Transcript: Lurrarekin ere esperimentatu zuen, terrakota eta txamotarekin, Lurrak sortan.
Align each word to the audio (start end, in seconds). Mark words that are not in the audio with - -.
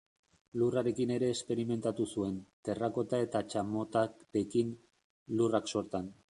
Lurrarekin 0.61 1.13
ere 1.15 1.29
esperimentatu 1.33 2.07
zuen, 2.15 2.39
terrakota 2.69 3.21
eta 3.27 3.43
txamotarekin, 3.53 4.75
Lurrak 5.39 5.75
sortan. 5.77 6.15